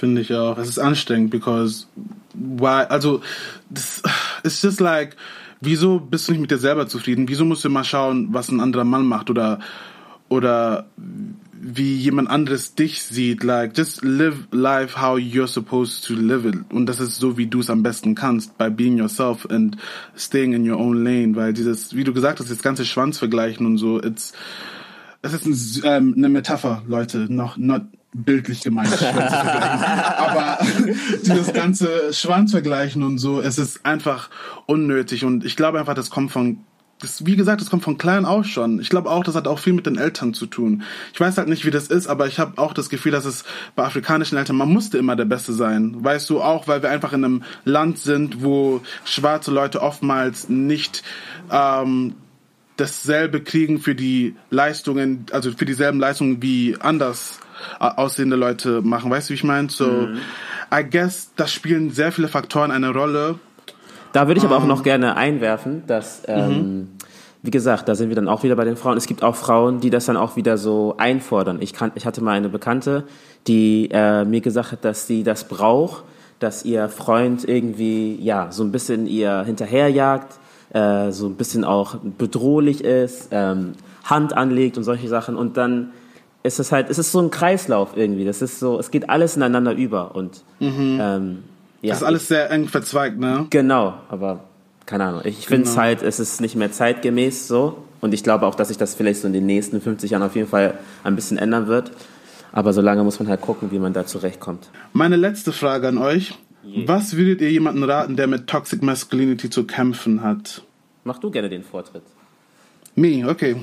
[0.00, 0.56] Finde ich auch.
[0.56, 1.84] Es ist anstrengend, because
[2.32, 2.86] why?
[2.88, 3.20] Also,
[3.68, 4.02] das
[4.42, 5.14] ist just like,
[5.60, 7.28] wieso bist du nicht mit dir selber zufrieden?
[7.28, 9.58] Wieso musst du mal schauen, was ein anderer Mann macht oder
[10.30, 13.44] oder wie jemand anderes dich sieht?
[13.44, 16.72] Like, just live life how you're supposed to live it.
[16.72, 19.76] Und das ist so, wie du es am besten kannst, by being yourself and
[20.16, 21.36] staying in your own lane.
[21.36, 24.32] Weil dieses, wie du gesagt hast, das ganze Schwanzvergleichen und so, it's
[25.20, 27.82] es ist ähm, eine Metapher, Leute, noch not
[28.12, 28.88] bildlich gemeint.
[28.98, 29.84] Schwanz vergleichen.
[30.16, 30.58] Aber
[31.24, 34.30] dieses ganze Schwanzvergleichen und so, es ist einfach
[34.66, 36.64] unnötig und ich glaube einfach, das kommt von
[37.00, 38.78] das, wie gesagt, das kommt von klein auf schon.
[38.78, 40.82] Ich glaube auch, das hat auch viel mit den Eltern zu tun.
[41.12, 43.44] Ich weiß halt nicht, wie das ist, aber ich habe auch das Gefühl, dass es
[43.74, 45.96] bei afrikanischen Eltern, man musste immer der Beste sein.
[46.04, 51.02] Weißt du, auch weil wir einfach in einem Land sind, wo schwarze Leute oftmals nicht
[51.50, 52.16] ähm,
[52.76, 57.40] dasselbe kriegen für die Leistungen, also für dieselben Leistungen wie anders
[57.78, 59.10] aussehende Leute machen.
[59.10, 59.68] Weißt du, wie ich meine?
[59.70, 60.08] So,
[60.72, 63.38] I guess, das spielen sehr viele Faktoren eine Rolle.
[64.12, 66.88] Da würde ich aber auch noch gerne einwerfen, dass, ähm,
[67.42, 68.96] wie gesagt, da sind wir dann auch wieder bei den Frauen.
[68.96, 71.58] Es gibt auch Frauen, die das dann auch wieder so einfordern.
[71.60, 73.04] Ich, kann, ich hatte mal eine Bekannte,
[73.46, 76.04] die äh, mir gesagt hat, dass sie das braucht,
[76.40, 80.38] dass ihr Freund irgendwie, ja, so ein bisschen ihr hinterherjagt,
[80.72, 83.72] äh, so ein bisschen auch bedrohlich ist, ähm,
[84.04, 85.36] Hand anlegt und solche Sachen.
[85.36, 85.90] Und dann
[86.42, 88.24] ist es halt, es ist so ein Kreislauf irgendwie.
[88.24, 91.44] Das ist so, es geht alles ineinander über und ähm,
[91.82, 93.46] ja, Das ist alles sehr eng verzweigt, ne?
[93.50, 94.40] Genau, aber
[94.86, 95.20] keine Ahnung.
[95.24, 95.82] Ich finde es Genau.
[95.82, 97.78] halt, es ist nicht mehr zeitgemäß so.
[98.00, 100.34] Und ich glaube auch, dass sich das vielleicht so in den nächsten 50 Jahren auf
[100.34, 101.92] jeden Fall ein bisschen ändern wird.
[102.52, 104.70] Aber solange muss man halt gucken, wie man da zurechtkommt.
[104.92, 106.34] Meine letzte Frage an euch.
[106.86, 110.62] Was würdet ihr jemanden raten, der mit Toxic Masculinity zu kämpfen hat?
[111.04, 112.02] Mach du gerne den Vortritt.
[112.96, 113.56] Me, okay.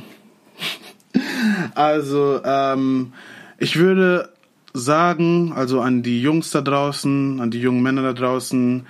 [1.76, 3.14] Also, ähm,
[3.58, 4.30] ich würde
[4.74, 8.86] sagen, also an die Jungs da draußen, an die jungen Männer da draußen,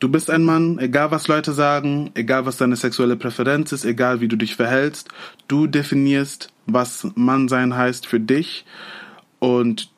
[0.00, 4.20] du bist ein Mann, egal was Leute sagen, egal was deine sexuelle Präferenz ist, egal
[4.20, 5.08] wie du dich verhältst,
[5.48, 8.64] du definierst, was Mannsein heißt für dich.
[9.38, 9.90] Und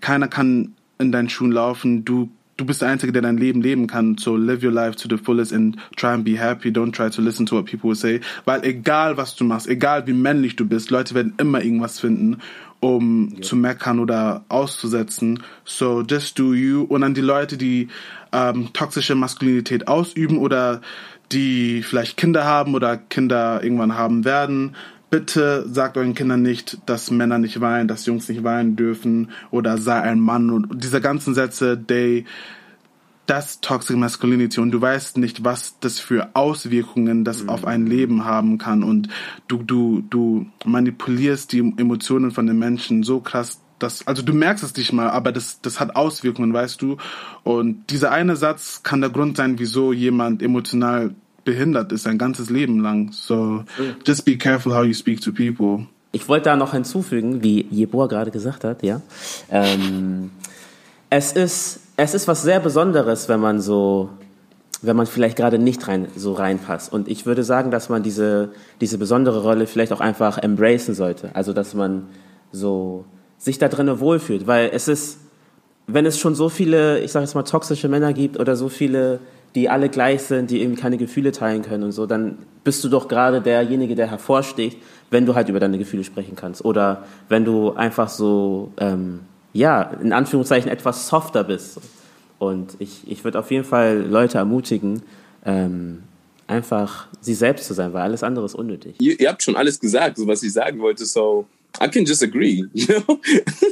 [0.00, 3.86] keiner kann in deinen Schuhen laufen, du du bist der Einzige, der dein Leben leben
[3.86, 4.16] kann.
[4.18, 6.70] So live your life to the fullest and try and be happy.
[6.70, 8.20] Don't try to listen to what people will say.
[8.44, 12.38] Weil egal was du machst, egal wie männlich du bist, Leute werden immer irgendwas finden,
[12.80, 15.42] um zu meckern oder auszusetzen.
[15.64, 16.82] So just do you.
[16.82, 17.88] Und an die Leute, die
[18.32, 20.80] ähm, toxische Maskulinität ausüben oder
[21.32, 24.76] die vielleicht Kinder haben oder Kinder irgendwann haben werden,
[25.14, 29.78] bitte sagt euren Kindern nicht, dass Männer nicht weinen, dass Jungs nicht weinen dürfen oder
[29.78, 32.24] sei ein Mann und diese ganzen Sätze, they,
[33.26, 38.24] das Toxic Masculinity und du weißt nicht, was das für Auswirkungen das auf ein Leben
[38.24, 39.08] haben kann und
[39.46, 44.64] du, du, du manipulierst die Emotionen von den Menschen so krass, dass, also du merkst
[44.64, 46.96] es nicht mal, aber das, das hat Auswirkungen, weißt du?
[47.44, 52.50] Und dieser eine Satz kann der Grund sein, wieso jemand emotional behindert ist, sein ganzes
[52.50, 53.12] Leben lang.
[53.12, 53.64] So,
[54.06, 55.86] just be careful how you speak to people.
[56.12, 59.00] Ich wollte da noch hinzufügen, wie Jeboa gerade gesagt hat, ja.
[59.50, 60.30] Ähm,
[61.10, 64.10] es ist, es ist was sehr Besonderes, wenn man so,
[64.82, 66.92] wenn man vielleicht gerade nicht rein, so reinpasst.
[66.92, 71.30] Und ich würde sagen, dass man diese, diese besondere Rolle vielleicht auch einfach embracen sollte.
[71.34, 72.06] Also, dass man
[72.52, 73.04] so
[73.38, 75.18] sich da drinnen wohlfühlt, weil es ist,
[75.86, 79.20] wenn es schon so viele, ich sage jetzt mal, toxische Männer gibt oder so viele,
[79.54, 82.88] die alle gleich sind, die irgendwie keine Gefühle teilen können und so, dann bist du
[82.88, 84.78] doch gerade derjenige, der hervorsticht,
[85.10, 86.64] wenn du halt über deine Gefühle sprechen kannst.
[86.64, 89.20] Oder wenn du einfach so, ähm,
[89.52, 91.80] ja, in Anführungszeichen etwas softer bist.
[92.38, 95.02] Und ich, ich würde auf jeden Fall Leute ermutigen,
[95.44, 96.02] ähm,
[96.46, 98.96] einfach sie selbst zu sein, weil alles andere ist unnötig.
[99.00, 101.46] Ihr, ihr habt schon alles gesagt, so was ich sagen wollte, so
[101.80, 102.64] I can just agree.
[102.72, 103.20] You know?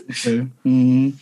[0.08, 0.46] Okay.
[0.62, 1.18] Mhm.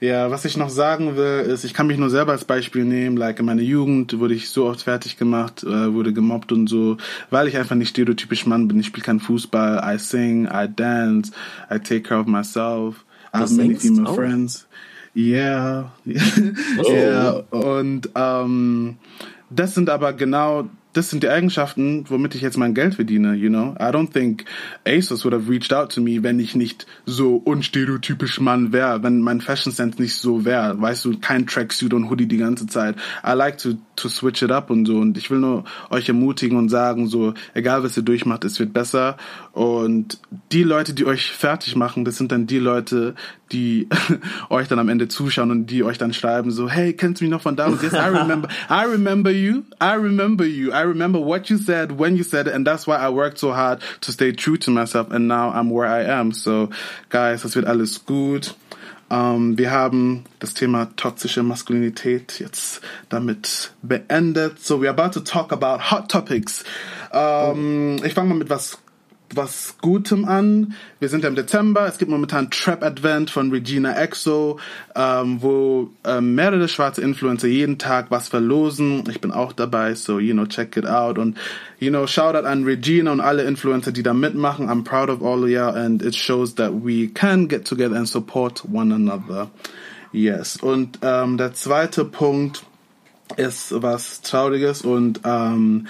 [0.00, 3.16] Ja, was ich noch sagen will, ist, ich kann mich nur selber als Beispiel nehmen.
[3.16, 6.96] Like in meiner Jugend wurde ich so oft fertig gemacht, äh, wurde gemobbt und so,
[7.30, 8.78] weil ich einfach nicht stereotypisch Mann bin.
[8.78, 9.82] Ich spiele keinen Fußball.
[9.84, 11.32] I sing, I dance,
[11.70, 13.04] I take care of myself.
[13.34, 14.14] I have many female Oh.
[14.14, 14.66] friends.
[15.16, 15.90] Yeah.
[16.04, 17.30] ja.
[17.50, 18.96] Und ähm,
[19.50, 23.48] das sind aber genau das sind die Eigenschaften, womit ich jetzt mein Geld verdiene, you
[23.48, 23.74] know.
[23.78, 24.44] I don't think
[24.86, 29.20] ASOS would have reached out to me, wenn ich nicht so unstereotypisch Mann wäre, wenn
[29.20, 30.80] mein Fashion Sense nicht so wäre.
[30.80, 32.96] Weißt du, kein Tracksuit und Hoodie die ganze Zeit.
[33.24, 34.98] I like to, to switch it up und so.
[34.98, 38.72] Und ich will nur euch ermutigen und sagen, so, egal was ihr durchmacht, es wird
[38.72, 39.18] besser.
[39.58, 40.20] Und
[40.52, 43.16] die Leute, die euch fertig machen, das sind dann die Leute,
[43.50, 43.88] die
[44.50, 47.32] euch dann am Ende zuschauen und die euch dann schreiben so, hey, kennst du mich
[47.32, 47.82] noch von damals?
[47.82, 52.14] Yes, I remember, I remember you, I remember you, I remember what you said, when
[52.14, 55.10] you said it, and that's why I worked so hard to stay true to myself,
[55.10, 56.30] and now I'm where I am.
[56.30, 56.70] So,
[57.08, 58.54] guys, das wird alles gut.
[59.10, 64.60] Um, wir haben das Thema toxische Maskulinität jetzt damit beendet.
[64.60, 66.62] So, we're about to talk about hot topics.
[67.10, 68.78] Um, ich fange mal mit was
[69.34, 70.74] was Gutem an.
[71.00, 71.86] Wir sind ja im Dezember.
[71.86, 74.58] Es gibt momentan Trap Advent von Regina Exo,
[74.94, 79.04] ähm, wo ähm, mehrere schwarze Influencer jeden Tag was verlosen.
[79.10, 81.18] Ich bin auch dabei, so, you know, check it out.
[81.18, 81.36] Und,
[81.78, 84.68] you know, shout out an Regina und alle Influencer, die da mitmachen.
[84.68, 88.08] I'm proud of all of you and it shows that we can get together and
[88.08, 89.50] support one another.
[90.12, 90.56] Yes.
[90.56, 92.64] Und ähm, der zweite Punkt
[93.36, 95.86] ist was Trauriges und ähm,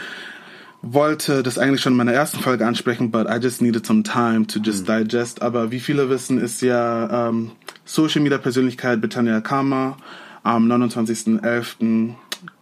[0.83, 4.47] wollte das eigentlich schon in meiner ersten Folge ansprechen, but I just needed some time
[4.47, 4.99] to just mhm.
[4.99, 5.43] digest.
[5.43, 7.53] Aber wie viele wissen, ist ja ähm,
[7.85, 9.97] Social Media Persönlichkeit Britannia Kama
[10.43, 12.14] am 29.11.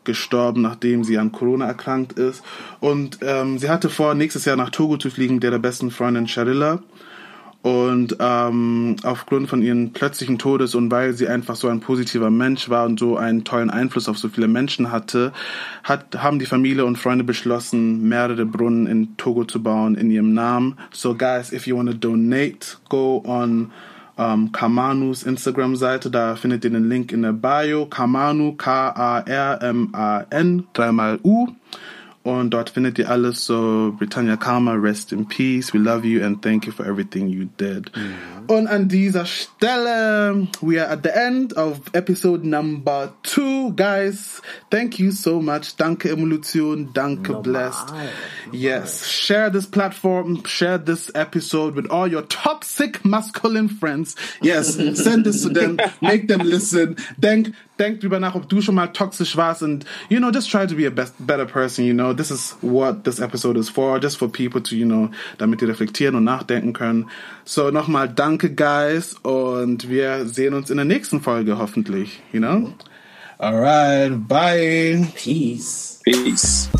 [0.05, 2.43] gestorben, nachdem sie an Corona erkrankt ist.
[2.81, 6.29] Und ähm, sie hatte vor, nächstes Jahr nach Togo zu fliegen, der der besten Freundin
[6.29, 6.83] Sharilla.
[7.67, 12.71] Und ähm, aufgrund von ihren plötzlichen Todes und weil sie einfach so ein positiver Mensch
[12.71, 15.33] war und so einen tollen Einfluss auf so viele Menschen hatte,
[15.83, 20.33] hat, haben die Familie und Freunde beschlossen, mehrere Brunnen in Togo zu bauen in ihrem
[20.33, 20.79] Namen.
[20.93, 23.73] So guys, if you want to donate, go on
[24.17, 26.09] um, Kamanus Instagram-Seite.
[26.13, 27.87] Da findet ihr den Link in der Bio.
[27.87, 29.89] Kamanu, K-A-R-M-A-N,
[30.73, 31.49] dreimal U.
[32.27, 36.43] Und dort findet ihr alles so Britannia Karma, rest in peace, we love you and
[36.43, 37.93] thank you for everything you did.
[37.95, 38.37] Mhm.
[38.49, 44.43] Und an dieser Stelle, we are at the end of episode number two, guys.
[44.71, 45.77] Thank you so much.
[45.77, 47.93] Danke Evolution, danke no Blessed.
[48.51, 54.17] Yes, share this platform, share this episode with all your toxic masculine friends.
[54.43, 56.97] Yes, send this to them, make them listen.
[57.21, 60.67] Denk, denk drüber nach, ob du schon mal toxisch warst and, you know, just try
[60.67, 62.13] to be a best, better person, you know.
[62.13, 65.67] This is what this episode is for, just for people to, you know, damit die
[65.67, 67.07] reflektieren und nachdenken können.
[67.45, 72.73] So, nochmal danke, guys, und wir sehen uns in der nächsten Folge hoffentlich, you know.
[73.39, 75.07] Alright, bye.
[75.15, 76.01] Peace.
[76.05, 76.71] Peace.